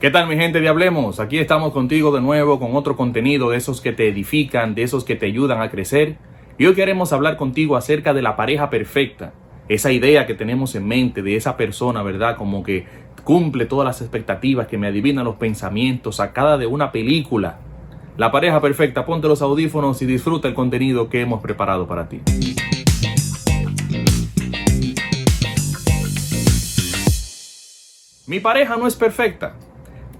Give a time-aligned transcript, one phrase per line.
[0.00, 1.20] ¿Qué tal mi gente de Hablemos?
[1.20, 5.04] Aquí estamos contigo de nuevo con otro contenido de esos que te edifican, de esos
[5.04, 6.16] que te ayudan a crecer.
[6.56, 9.34] Y hoy queremos hablar contigo acerca de la pareja perfecta.
[9.68, 12.38] Esa idea que tenemos en mente de esa persona, ¿verdad?
[12.38, 12.86] Como que
[13.24, 17.58] cumple todas las expectativas, que me adivina los pensamientos, sacada de una película.
[18.16, 22.22] La pareja perfecta, ponte los audífonos y disfruta el contenido que hemos preparado para ti.
[28.26, 29.56] Mi pareja no es perfecta.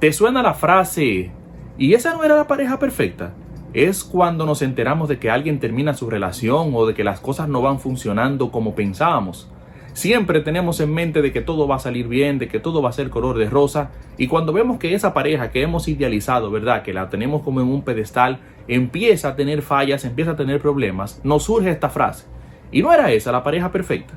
[0.01, 1.31] ¿Te suena la frase?
[1.77, 3.35] ¿Y esa no era la pareja perfecta?
[3.75, 7.51] Es cuando nos enteramos de que alguien termina su relación o de que las cosas
[7.51, 9.51] no van funcionando como pensábamos.
[9.93, 12.89] Siempre tenemos en mente de que todo va a salir bien, de que todo va
[12.89, 13.91] a ser color de rosa.
[14.17, 16.83] Y cuando vemos que esa pareja que hemos idealizado, ¿verdad?
[16.83, 21.21] Que la tenemos como en un pedestal, empieza a tener fallas, empieza a tener problemas,
[21.25, 22.25] nos surge esta frase.
[22.73, 24.15] Y no era esa la pareja perfecta.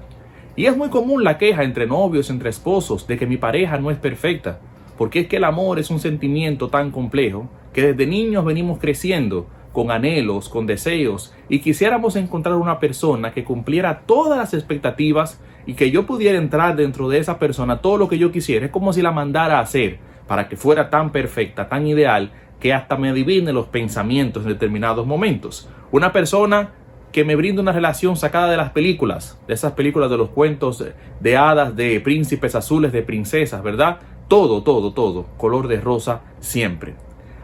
[0.55, 3.91] Y es muy común la queja entre novios, entre esposos, de que mi pareja no
[3.91, 4.61] es perfecta.
[4.97, 9.47] Porque es que el amor es un sentimiento tan complejo que desde niños venimos creciendo
[9.71, 15.73] con anhelos, con deseos, y quisiéramos encontrar una persona que cumpliera todas las expectativas y
[15.73, 18.67] que yo pudiera entrar dentro de esa persona todo lo que yo quisiera.
[18.67, 22.73] Es como si la mandara a hacer para que fuera tan perfecta, tan ideal, que
[22.73, 25.67] hasta me adivine los pensamientos en determinados momentos.
[25.91, 26.71] Una persona
[27.11, 30.83] que me brinda una relación sacada de las películas, de esas películas de los cuentos
[31.19, 33.99] de hadas, de príncipes azules, de princesas, ¿verdad?
[34.27, 36.95] Todo, todo, todo, color de rosa siempre.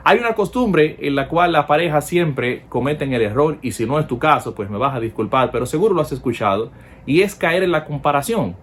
[0.04, 4.00] Hay una costumbre en la cual la pareja siempre cometen el error y si no
[4.00, 6.72] es tu caso, pues me vas a disculpar, pero seguro lo has escuchado,
[7.06, 8.56] y es caer en la comparación.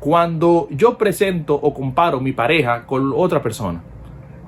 [0.00, 3.82] Cuando yo presento o comparo mi pareja con otra persona,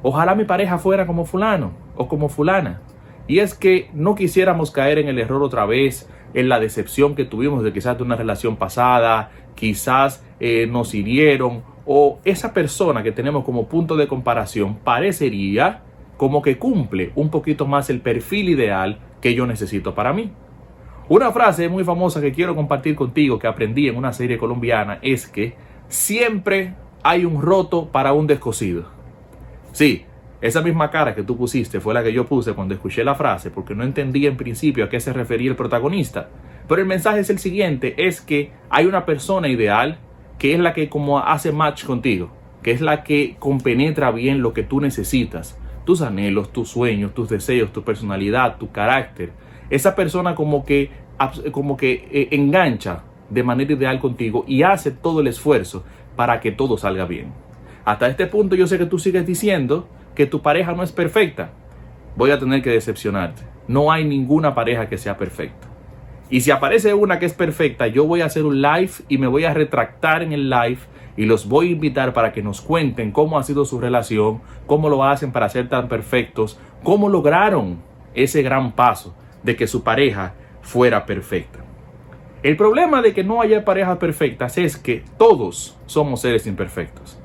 [0.02, 2.82] ojalá mi pareja fuera como fulano o como fulana.
[3.26, 7.24] Y es que no quisiéramos caer en el error otra vez, en la decepción que
[7.24, 13.12] tuvimos de quizás de una relación pasada, quizás eh, nos hirieron o esa persona que
[13.12, 15.82] tenemos como punto de comparación parecería
[16.16, 20.32] como que cumple un poquito más el perfil ideal que yo necesito para mí.
[21.08, 25.28] Una frase muy famosa que quiero compartir contigo que aprendí en una serie colombiana es
[25.28, 25.54] que
[25.88, 28.86] siempre hay un roto para un descosido.
[29.72, 30.06] Sí,
[30.40, 33.50] esa misma cara que tú pusiste fue la que yo puse cuando escuché la frase
[33.50, 36.28] porque no entendía en principio a qué se refería el protagonista.
[36.66, 39.98] Pero el mensaje es el siguiente, es que hay una persona ideal
[40.38, 42.30] que es la que como hace match contigo,
[42.62, 47.28] que es la que compenetra bien lo que tú necesitas, tus anhelos, tus sueños, tus
[47.28, 49.32] deseos, tu personalidad, tu carácter.
[49.70, 50.90] Esa persona como que,
[51.52, 55.84] como que eh, engancha de manera ideal contigo y hace todo el esfuerzo
[56.16, 57.32] para que todo salga bien.
[57.84, 61.50] Hasta este punto yo sé que tú sigues diciendo que tu pareja no es perfecta.
[62.16, 63.42] Voy a tener que decepcionarte.
[63.68, 65.68] No hay ninguna pareja que sea perfecta.
[66.30, 69.26] Y si aparece una que es perfecta, yo voy a hacer un live y me
[69.26, 70.78] voy a retractar en el live
[71.16, 74.88] y los voy a invitar para que nos cuenten cómo ha sido su relación, cómo
[74.88, 77.78] lo hacen para ser tan perfectos, cómo lograron
[78.14, 81.60] ese gran paso de que su pareja fuera perfecta.
[82.42, 87.18] El problema de que no haya parejas perfectas es que todos somos seres imperfectos.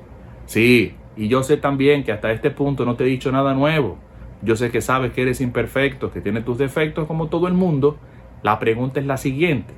[0.46, 3.98] Sí, y yo sé también que hasta este punto no te he dicho nada nuevo.
[4.42, 7.98] Yo sé que sabes que eres imperfecto, que tienes tus defectos como todo el mundo,
[8.42, 9.74] la pregunta es la siguiente.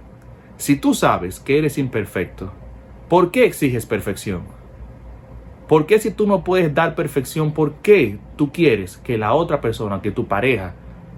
[0.57, 2.53] Si tú sabes que eres imperfecto,
[3.09, 4.43] ¿por qué exiges perfección?
[5.69, 9.61] ¿Por qué si tú no puedes dar perfección, por qué tú quieres que la otra
[9.61, 10.75] persona, que tu pareja,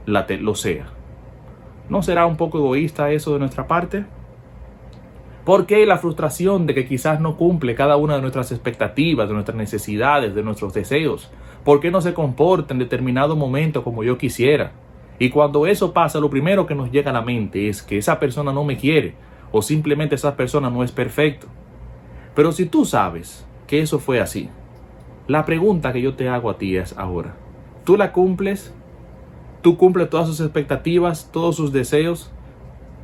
[0.07, 0.87] la te, lo sea?
[1.89, 4.05] ¿No será un poco egoísta eso de nuestra parte?
[5.45, 9.35] ¿Por qué la frustración de que quizás no cumple cada una de nuestras expectativas, de
[9.35, 11.31] nuestras necesidades, de nuestros deseos?
[11.65, 14.73] ¿Por qué no se comporta en determinado momento como yo quisiera?
[15.19, 18.19] Y cuando eso pasa, lo primero que nos llega a la mente es que esa
[18.19, 19.15] persona no me quiere
[19.53, 21.47] o simplemente esa persona no es perfecto.
[22.35, 24.49] Pero si tú sabes que eso fue así,
[25.29, 27.37] la pregunta que yo te hago a ti es ahora,
[27.85, 28.75] ¿tú la cumples?
[29.63, 32.33] ¿Tú cumples todas sus expectativas, todos sus deseos?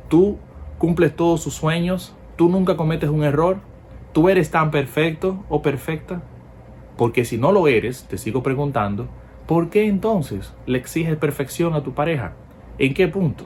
[0.09, 0.37] ¿Tú
[0.77, 2.13] cumples todos sus sueños?
[2.35, 3.57] ¿Tú nunca cometes un error?
[4.11, 6.21] ¿Tú eres tan perfecto o perfecta?
[6.97, 9.07] Porque si no lo eres, te sigo preguntando,
[9.51, 12.31] ¿Por qué entonces le exiges perfección a tu pareja?
[12.77, 13.43] ¿En qué punto?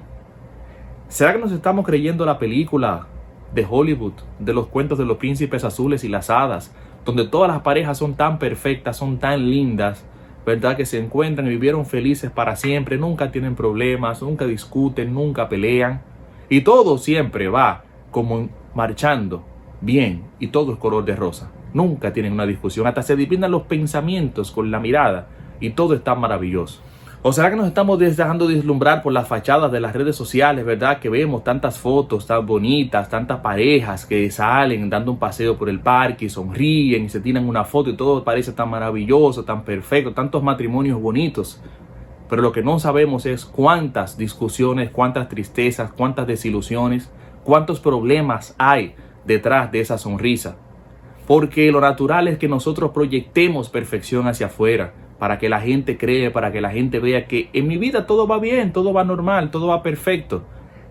[1.08, 3.08] ¿Será que nos estamos creyendo la película
[3.56, 6.72] de Hollywood, de los cuentos de los príncipes azules y las hadas,
[7.06, 10.06] donde todas las parejas son tan perfectas, son tan lindas,
[10.46, 10.78] ¿verdad?
[10.78, 16.04] Que se encuentran y vivieron felices para siempre, nunca tienen problemas, nunca discuten, nunca pelean,
[16.50, 19.44] y todo siempre va como marchando
[19.82, 21.52] bien y todo es color de rosa.
[21.74, 25.30] Nunca tienen una discusión, hasta se adivinan los pensamientos con la mirada
[25.60, 26.82] y todo está maravilloso.
[27.28, 31.00] ¿O será que nos estamos dejando deslumbrar por las fachadas de las redes sociales, verdad?
[31.00, 35.80] Que vemos tantas fotos tan bonitas, tantas parejas que salen dando un paseo por el
[35.80, 40.14] parque y sonríen y se tiran una foto y todo parece tan maravilloso, tan perfecto,
[40.14, 41.60] tantos matrimonios bonitos.
[42.30, 47.10] Pero lo que no sabemos es cuántas discusiones, cuántas tristezas, cuántas desilusiones,
[47.44, 48.94] cuántos problemas hay
[49.26, 50.58] detrás de esa sonrisa.
[51.28, 56.30] Porque lo natural es que nosotros proyectemos perfección hacia afuera para que la gente cree,
[56.30, 59.50] para que la gente vea que en mi vida todo va bien, todo va normal,
[59.50, 60.44] todo va perfecto.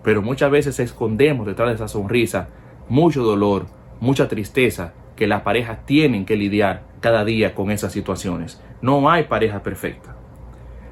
[0.03, 2.49] Pero muchas veces escondemos detrás de esa sonrisa
[2.89, 3.67] mucho dolor,
[3.99, 8.61] mucha tristeza que las parejas tienen que lidiar cada día con esas situaciones.
[8.81, 10.15] No hay pareja perfecta.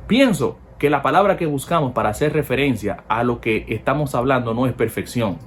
[0.07, 4.67] Pienso que la palabra que buscamos para hacer referencia a lo que estamos hablando no
[4.67, 5.37] es perfección.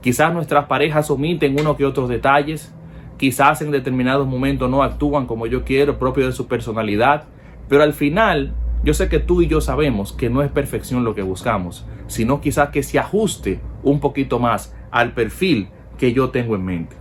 [0.00, 2.74] Quizás nuestras parejas omiten uno que otros detalles,
[3.16, 7.24] quizás en determinados momentos no actúan como yo quiero, propio de su personalidad,
[7.68, 8.54] pero al final
[8.84, 12.40] yo sé que tú y yo sabemos que no es perfección lo que buscamos, sino
[12.40, 15.68] quizás que se ajuste un poquito más al perfil
[15.98, 16.96] que yo tengo en mente.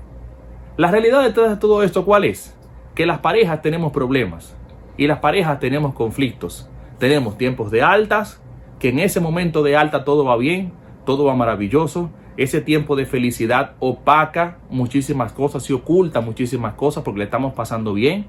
[0.77, 2.57] La realidad detrás de todo esto, ¿cuál es?
[2.95, 4.55] Que las parejas tenemos problemas
[4.97, 6.69] y las parejas tenemos conflictos.
[6.97, 8.41] Tenemos tiempos de altas,
[8.79, 10.71] que en ese momento de alta todo va bien,
[11.05, 17.19] todo va maravilloso, ese tiempo de felicidad opaca muchísimas cosas y oculta muchísimas cosas porque
[17.19, 18.27] le estamos pasando bien.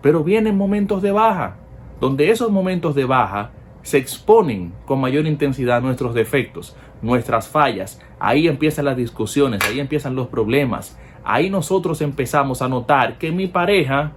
[0.00, 1.56] Pero vienen momentos de baja,
[2.00, 3.50] donde esos momentos de baja
[3.82, 8.00] se exponen con mayor intensidad nuestros defectos, nuestras fallas.
[8.18, 10.98] Ahí empiezan las discusiones, ahí empiezan los problemas.
[11.24, 14.12] Ahí nosotros empezamos a notar que mi pareja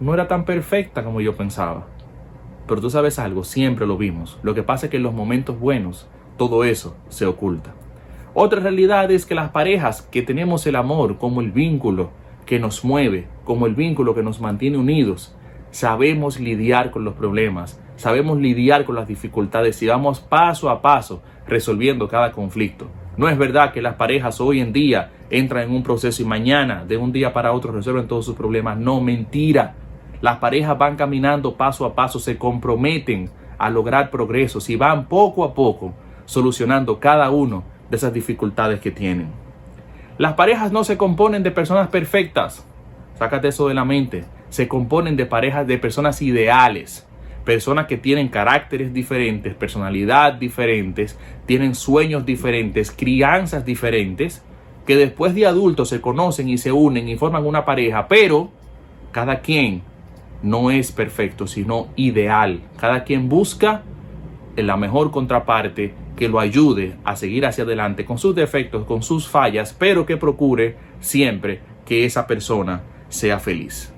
[0.00, 1.86] no era tan perfecta como yo pensaba.
[2.66, 4.38] Pero tú sabes algo, siempre lo vimos.
[4.42, 7.74] Lo que pasa es que en los momentos buenos todo eso se oculta.
[8.40, 12.10] Otra realidad es que las parejas que tenemos el amor como el vínculo
[12.46, 15.34] que nos mueve, como el vínculo que nos mantiene unidos,
[15.72, 21.20] sabemos lidiar con los problemas, sabemos lidiar con las dificultades y vamos paso a paso
[21.48, 22.86] resolviendo cada conflicto.
[23.16, 26.84] No es verdad que las parejas hoy en día entran en un proceso y mañana,
[26.84, 28.78] de un día para otro, resuelven todos sus problemas.
[28.78, 29.74] No, mentira.
[30.20, 35.42] Las parejas van caminando paso a paso, se comprometen a lograr progresos y van poco
[35.42, 35.92] a poco
[36.24, 39.28] solucionando cada uno de esas dificultades que tienen.
[40.18, 42.66] Las parejas no se componen de personas perfectas.
[43.18, 44.24] Sácate eso de la mente.
[44.48, 47.06] Se componen de parejas de personas ideales.
[47.44, 54.42] Personas que tienen caracteres diferentes, personalidad diferentes, tienen sueños diferentes, crianzas diferentes,
[54.86, 58.50] que después de adultos se conocen y se unen y forman una pareja, pero
[59.12, 59.82] cada quien
[60.42, 62.60] no es perfecto, sino ideal.
[62.76, 63.82] Cada quien busca
[64.56, 69.28] la mejor contraparte que lo ayude a seguir hacia adelante con sus defectos, con sus
[69.28, 73.92] fallas, pero que procure siempre que esa persona sea feliz.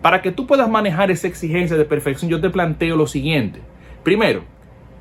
[0.00, 3.60] Para que tú puedas manejar esa exigencia de perfección, yo te planteo lo siguiente.
[4.02, 4.44] Primero,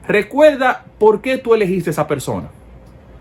[0.05, 2.49] recuerda por qué tú elegiste esa persona.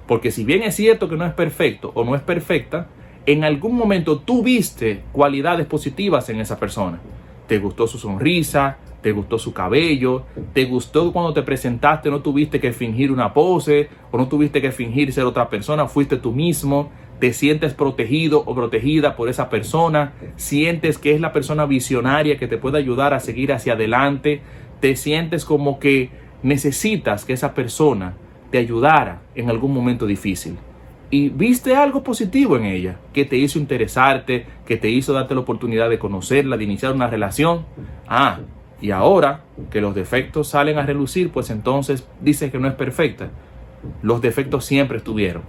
[0.09, 2.89] Porque si bien es cierto que no es perfecto o no es perfecta,
[3.25, 6.99] en algún momento tú viste cualidades positivas en esa persona.
[7.47, 10.23] Te gustó su sonrisa, te gustó su cabello,
[10.55, 14.73] te gustó cuando te presentaste, no tuviste que fingir una pose o no tuviste que
[14.73, 16.91] fingir ser otra persona, fuiste tú mismo,
[17.21, 22.49] te sientes protegido o protegida por esa persona, sientes que es la persona visionaria que
[22.49, 24.41] te puede ayudar a seguir hacia adelante,
[24.81, 26.09] te sientes como que
[26.43, 28.15] necesitas que esa persona
[28.51, 30.57] te ayudara en algún momento difícil.
[31.11, 35.43] Y viste algo positivo en ella, que te hizo interesarte, que te hizo darte la
[35.43, 37.67] oportunidad de conocerla, de iniciar una relación.
[38.09, 38.39] Ah,
[38.85, 43.31] y ahora que los defectos salen a relucir, pues entonces dice que no es perfecta.
[44.03, 45.43] Los defectos siempre estuvieron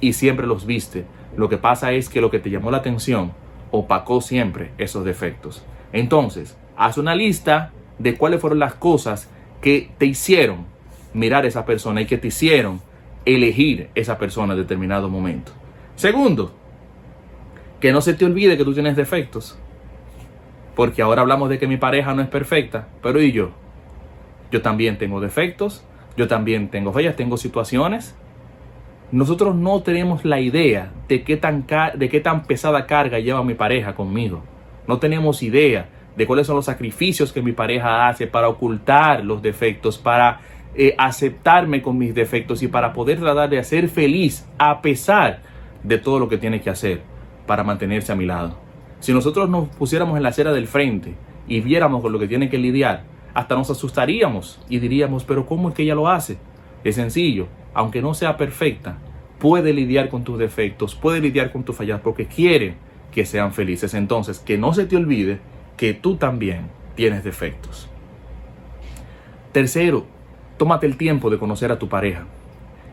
[0.00, 1.04] y siempre los viste.
[1.36, 3.32] Lo que pasa es que lo que te llamó la atención
[3.72, 5.66] opacó siempre esos defectos.
[5.92, 9.28] Entonces, haz una lista de cuáles fueron las cosas
[9.60, 10.64] que te hicieron
[11.12, 12.80] mirar esa persona y que te hicieron
[13.26, 15.52] elegir esa persona en determinado momento.
[15.94, 16.54] Segundo,
[17.80, 19.58] que no se te olvide que tú tienes defectos.
[20.78, 23.50] Porque ahora hablamos de que mi pareja no es perfecta, pero ¿y yo?
[24.52, 25.84] Yo también tengo defectos,
[26.16, 28.14] yo también tengo fallas, tengo situaciones.
[29.10, 31.66] Nosotros no tenemos la idea de qué tan,
[31.96, 34.44] de qué tan pesada carga lleva mi pareja conmigo.
[34.86, 39.42] No tenemos idea de cuáles son los sacrificios que mi pareja hace para ocultar los
[39.42, 40.42] defectos, para
[40.76, 45.40] eh, aceptarme con mis defectos y para poder tratar de hacer feliz a pesar
[45.82, 47.00] de todo lo que tiene que hacer
[47.48, 48.67] para mantenerse a mi lado.
[49.00, 51.14] Si nosotros nos pusiéramos en la acera del frente
[51.46, 55.68] y viéramos con lo que tiene que lidiar, hasta nos asustaríamos y diríamos, pero ¿cómo
[55.68, 56.38] es que ella lo hace?
[56.84, 58.98] Es sencillo, aunque no sea perfecta,
[59.38, 62.74] puede lidiar con tus defectos, puede lidiar con tus fallas porque quiere
[63.12, 63.94] que sean felices.
[63.94, 65.38] Entonces, que no se te olvide
[65.76, 67.88] que tú también tienes defectos.
[69.52, 70.06] Tercero,
[70.56, 72.26] tómate el tiempo de conocer a tu pareja.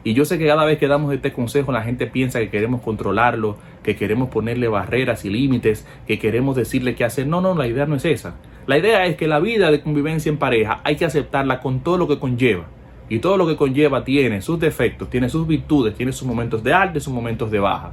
[0.05, 2.81] Y yo sé que cada vez que damos este consejo la gente piensa que queremos
[2.81, 7.25] controlarlo, que queremos ponerle barreras y límites, que queremos decirle qué hacer.
[7.25, 8.35] No, no, la idea no es esa.
[8.67, 11.97] La idea es que la vida de convivencia en pareja hay que aceptarla con todo
[11.97, 12.65] lo que conlleva.
[13.09, 16.71] Y todo lo que conlleva tiene sus defectos, tiene sus virtudes, tiene sus momentos de
[16.71, 17.91] alta y sus momentos de baja.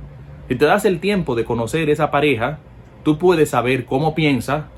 [0.49, 2.59] Si te das el tiempo de conocer esa pareja,
[3.04, 4.69] tú puedes saber cómo piensa,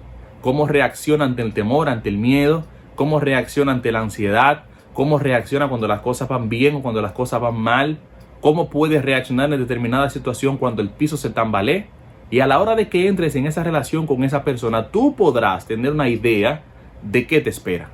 [0.41, 2.65] cómo reacciona ante el temor, ante el miedo,
[2.95, 7.13] cómo reacciona ante la ansiedad, cómo reacciona cuando las cosas van bien o cuando las
[7.13, 7.99] cosas van mal,
[8.41, 11.87] cómo puedes reaccionar en determinada situación cuando el piso se tambalee.
[12.31, 15.67] Y a la hora de que entres en esa relación con esa persona, tú podrás
[15.67, 16.63] tener una idea
[17.03, 17.91] de qué te espera.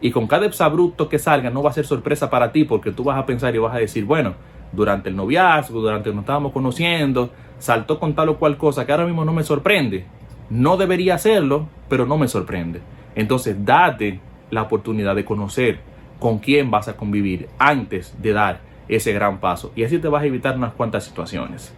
[0.00, 3.04] Y con cada exabrupto que salga no va a ser sorpresa para ti porque tú
[3.04, 4.34] vas a pensar y vas a decir, bueno,
[4.72, 8.92] durante el noviazgo, durante que nos estábamos conociendo, saltó con tal o cual cosa que
[8.92, 10.04] ahora mismo no me sorprende.
[10.50, 12.80] No debería hacerlo, pero no me sorprende.
[13.14, 14.20] Entonces, date
[14.50, 15.93] la oportunidad de conocer
[16.24, 19.72] con quién vas a convivir antes de dar ese gran paso.
[19.76, 21.74] Y así te vas a evitar unas cuantas situaciones.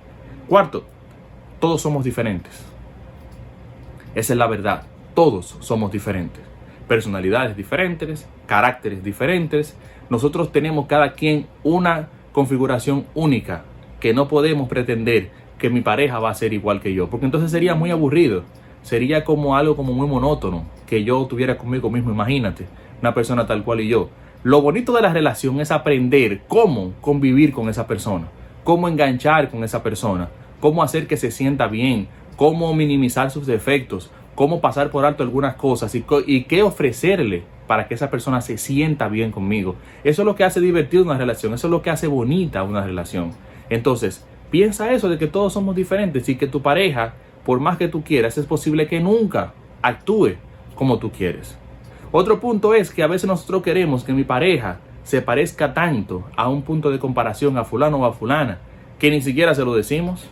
[0.47, 0.85] Cuarto,
[1.59, 2.65] todos somos diferentes.
[4.15, 4.85] Esa es la verdad.
[5.15, 6.45] Todos somos diferentes.
[6.87, 9.77] Personalidades diferentes, caracteres diferentes.
[10.11, 13.65] Nosotros tenemos cada quien una configuración única
[13.99, 17.51] que no podemos pretender que mi pareja va a ser igual que yo, porque entonces
[17.51, 18.45] sería muy aburrido,
[18.83, 22.69] sería como algo como muy monótono que yo tuviera conmigo mismo, imagínate,
[23.01, 24.09] una persona tal cual y yo.
[24.47, 28.29] Lo bonito de la relación es aprender cómo convivir con esa persona,
[28.63, 30.29] cómo enganchar con esa persona,
[30.61, 35.57] cómo hacer que se sienta bien, cómo minimizar sus defectos, cómo pasar por alto algunas
[35.57, 39.75] cosas y, y qué ofrecerle para que esa persona se sienta bien conmigo.
[40.05, 42.87] Eso es lo que hace divertido una relación, eso es lo que hace bonita una
[42.87, 43.33] relación.
[43.69, 47.89] Entonces, piensa eso de que todos somos diferentes y que tu pareja, por más que
[47.89, 50.35] tú quieras, es posible que nunca actúe
[50.77, 51.59] como tú quieres.
[52.13, 56.49] Otro punto es que a veces nosotros queremos que mi pareja se parezca tanto a
[56.49, 58.59] un punto de comparación a fulano o a fulana
[58.99, 60.29] que ni siquiera se lo decimos.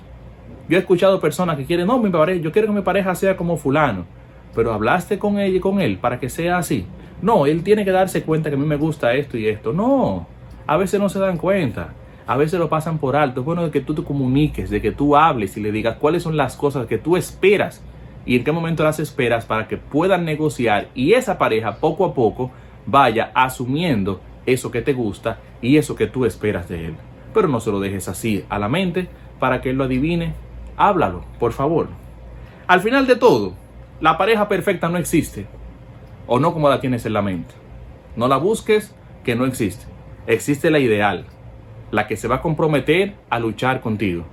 [0.69, 3.37] Yo he escuchado personas que quieren, no, mi pareja, yo quiero que mi pareja sea
[3.37, 4.07] como fulano,
[4.55, 6.87] pero hablaste con ella y con él para que sea así.
[7.21, 9.73] No, él tiene que darse cuenta que a mí me gusta esto y esto.
[9.73, 10.27] No,
[10.67, 11.93] a veces no se dan cuenta.
[12.27, 13.41] A veces lo pasan por alto.
[13.41, 16.23] Es bueno de que tú te comuniques, de que tú hables y le digas cuáles
[16.23, 17.83] son las cosas que tú esperas
[18.27, 22.15] y en qué momento las esperas para que puedan negociar y esa pareja poco a
[22.15, 22.51] poco
[22.87, 26.97] vaya asumiendo eso que te gusta y eso que tú esperas de él.
[27.33, 30.35] Pero no se lo dejes así a la mente para que él lo adivine.
[30.77, 31.89] Háblalo, por favor.
[32.67, 33.55] Al final de todo,
[34.01, 35.47] la pareja perfecta no existe.
[36.27, 37.55] O no como la tienes en la mente.
[38.17, 39.85] No la busques, que no existe.
[40.27, 41.27] Existe la ideal,
[41.91, 44.25] la que se va a comprometer a luchar contigo,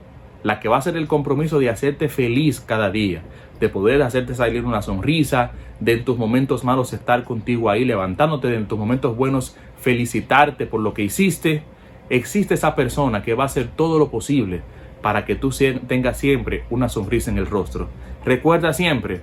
[0.43, 3.21] la que va a hacer el compromiso de hacerte feliz cada día,
[3.59, 8.47] de poder hacerte salir una sonrisa, de en tus momentos malos estar contigo ahí levantándote,
[8.47, 11.63] de en tus momentos buenos felicitarte por lo que hiciste.
[12.09, 14.61] Existe esa persona que va a hacer todo lo posible
[15.01, 15.51] para que tú
[15.87, 17.87] tengas siempre una sonrisa en el rostro.
[18.25, 19.21] Recuerda siempre,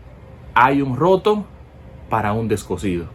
[0.55, 1.47] hay un roto
[2.09, 3.07] para un descosido.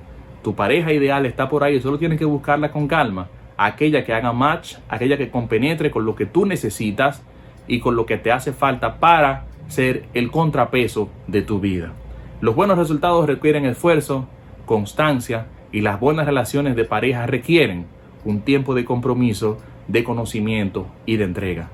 [0.43, 3.27] Tu pareja ideal está por ahí, solo tienes que buscarla con calma.
[3.57, 7.23] Aquella que haga match, aquella que compenetre con lo que tú necesitas
[7.67, 11.93] y con lo que te hace falta para ser el contrapeso de tu vida.
[12.41, 14.27] Los buenos resultados requieren esfuerzo,
[14.65, 17.85] constancia y las buenas relaciones de pareja requieren
[18.25, 21.69] un tiempo de compromiso, de conocimiento y de entrega.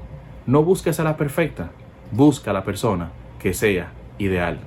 [0.45, 1.71] No busques a la perfecta,
[2.11, 4.59] busca a la persona que sea ideal.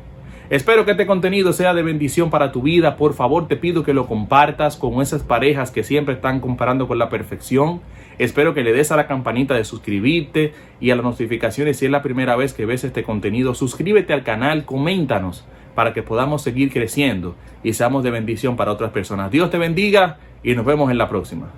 [0.51, 2.97] Espero que este contenido sea de bendición para tu vida.
[2.97, 6.99] Por favor, te pido que lo compartas con esas parejas que siempre están comparando con
[6.99, 7.81] la perfección.
[8.23, 11.91] Espero que le des a la campanita de suscribirte y a las notificaciones si es
[11.91, 13.53] la primera vez que ves este contenido.
[13.53, 18.93] Suscríbete al canal, coméntanos para que podamos seguir creciendo y seamos de bendición para otras
[18.93, 19.33] personas.
[19.33, 21.51] Dios te bendiga y nos vemos en la próxima.